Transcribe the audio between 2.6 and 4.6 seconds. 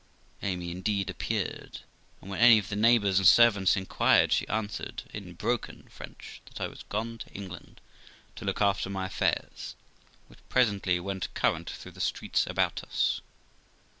the neighbours and servants inquired, she